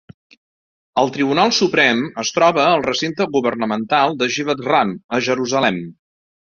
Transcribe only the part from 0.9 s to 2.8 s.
El Tribunal Suprem es troba